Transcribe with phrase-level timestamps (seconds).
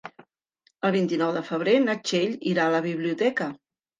[0.89, 3.51] El vint-i-nou de febrer na Txell irà a la biblioteca.